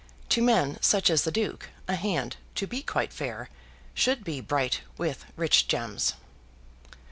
[0.29, 3.49] To men such as the Duke, a hand, to be quite fair,
[3.93, 6.13] should be bright with rich gems.